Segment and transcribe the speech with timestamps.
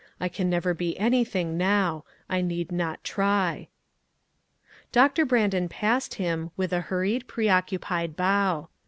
[0.19, 3.67] I can never be anything now; I need not try."
[4.91, 8.69] Doctor Brandon passed him, with a hur ried, preoccupied bow.